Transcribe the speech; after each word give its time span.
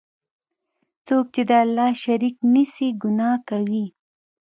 څوک 1.07 1.25
چی 1.33 1.41
د 1.49 1.51
الله 1.63 1.89
شریک 2.03 2.35
نیسي، 2.53 2.87
ګناه 3.03 3.35
کوي. 3.49 3.85